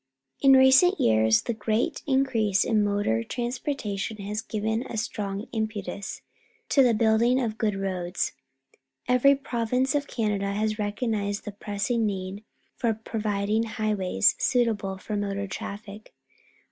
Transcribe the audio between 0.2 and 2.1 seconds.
In recent years the great